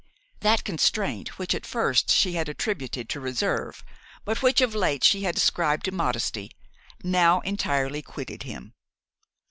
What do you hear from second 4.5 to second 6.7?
of late she had ascribed to modesty,